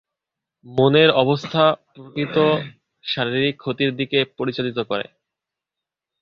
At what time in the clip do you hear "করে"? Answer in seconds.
4.81-5.05